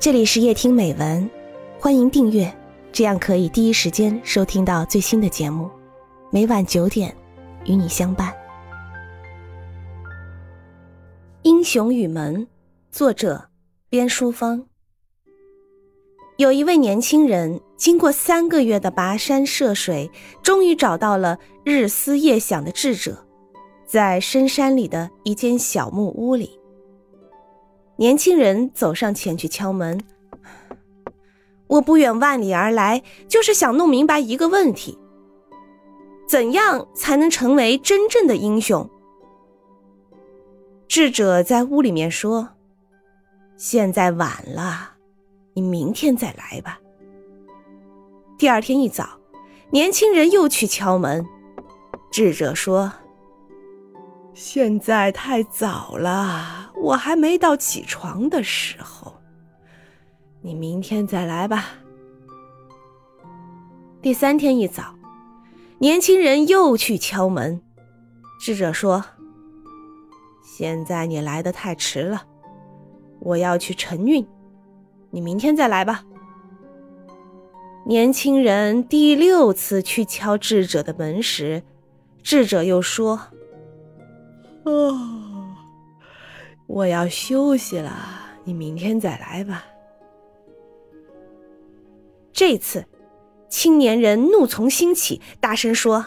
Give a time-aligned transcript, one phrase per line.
[0.00, 1.28] 这里是夜听美文，
[1.80, 2.56] 欢迎订阅，
[2.92, 5.68] 这样可以第一时间收听到最新的节目。
[6.30, 7.12] 每晚九点，
[7.64, 8.28] 与你相伴。
[11.42, 12.42] 《英雄与门》，
[12.92, 13.48] 作者
[13.88, 14.64] 边书芳。
[16.36, 20.08] 有一位年轻人，经过三个月的跋山涉水，
[20.44, 23.26] 终于找到了日思夜想的智者，
[23.84, 26.57] 在深山里的一间小木屋里。
[27.98, 30.00] 年轻人走上前去敲门。
[31.66, 34.96] 我不远万里而来，就是想弄明白一个问题：
[36.28, 38.88] 怎样才能成为真正的英雄？
[40.86, 42.50] 智者在屋里面说
[43.58, 44.92] ：“现在晚了，
[45.54, 46.80] 你明天再来吧。”
[48.38, 49.18] 第二天一早，
[49.70, 51.26] 年轻人又去敲门。
[52.12, 52.92] 智者说。
[54.32, 59.14] 现在太早了，我还没到起床的时候。
[60.40, 61.66] 你明天再来吧。
[64.00, 64.94] 第三天一早，
[65.78, 67.60] 年轻人又去敲门。
[68.40, 69.04] 智者说
[70.44, 72.22] ：“现在你来的太迟了，
[73.18, 74.24] 我要去晨运，
[75.10, 76.04] 你明天再来吧。”
[77.84, 81.64] 年轻人第六次去敲智者的门时，
[82.22, 83.20] 智者又说。
[84.64, 85.27] 哦，
[86.68, 87.90] 我要休息了，
[88.44, 89.64] 你明天再来吧。
[92.30, 92.84] 这次，
[93.48, 96.06] 青年人怒从心起，大声说：“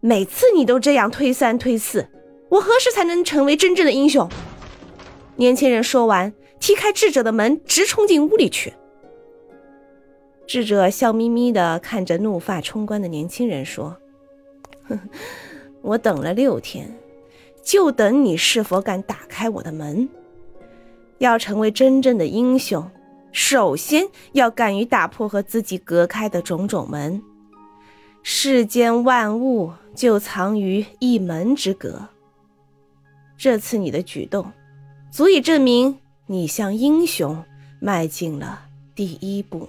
[0.00, 2.08] 每次你都这样推三推四，
[2.48, 4.28] 我何时才能成为真正的英雄？”
[5.36, 8.74] 年轻人说完，踢开智者的门，直冲进屋里去。
[10.44, 13.96] 智者笑眯眯的看着怒发冲冠的年轻人说
[14.88, 14.98] ：“哼。”
[15.82, 16.92] 我等了六天，
[17.66, 20.08] 就等你是否敢打开我的门。
[21.18, 22.88] 要成为真正的英雄，
[23.32, 27.20] 首先要敢于打破和自己隔开的种种门。
[28.22, 32.08] 世间万物就藏于一门之隔。
[33.36, 34.52] 这次你的举动，
[35.10, 37.42] 足以证明你向英雄
[37.80, 39.68] 迈进了第一步。